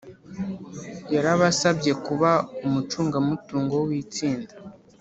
[1.13, 2.31] yarabasabye kuba
[2.65, 4.53] umucungamutungo witsinda